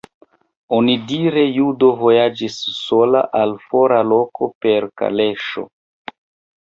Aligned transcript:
Onidire 0.77 1.43
judo 1.57 1.89
vojaĝis 1.99 2.57
sola 2.79 3.21
al 3.43 3.55
fora 3.67 4.03
loko 4.15 4.49
per 4.67 4.89
kaleŝo. 5.03 5.67